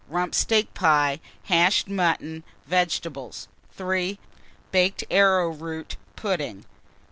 Rump 0.07 0.33
steak 0.33 0.73
pie, 0.73 1.19
hashed 1.43 1.87
mutton, 1.87 2.43
vegetables. 2.65 3.47
3. 3.73 4.17
Baked 4.71 5.03
arrowroot 5.11 5.95
pudding. 6.15 6.65